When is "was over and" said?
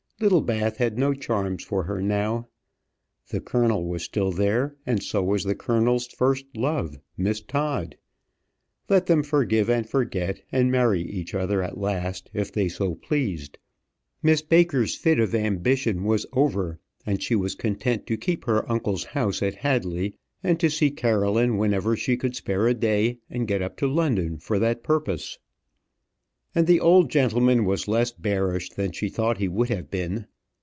16.03-17.19